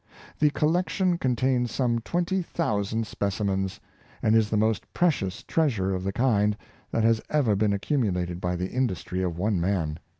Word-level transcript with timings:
The 0.39 0.49
collection 0.49 1.19
contains 1.19 1.71
some 1.71 1.99
twenty 1.99 2.41
thousand 2.41 3.05
specimens, 3.05 3.79
and 4.23 4.35
is 4.35 4.49
the 4.49 4.57
most 4.57 4.91
precious 4.95 5.43
treasure 5.43 5.93
of 5.93 6.03
the 6.03 6.11
kind 6.11 6.57
that 6.89 7.03
has 7.03 7.21
ever 7.29 7.55
been 7.55 7.71
accumulated 7.71 8.41
by 8.41 8.55
the 8.55 8.71
industry 8.71 9.21
of 9.21 9.37
one 9.37 9.61
man. 9.61 9.99